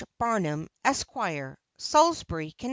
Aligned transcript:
BARNUM, 0.19 0.67
Esq., 0.83 1.09
Salisbury, 1.77 2.53
Conn. 2.57 2.59